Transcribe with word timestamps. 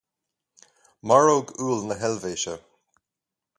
maróg 1.11 1.47
úll 1.67 1.85
na 1.89 1.95
hEilvéise 2.01 2.55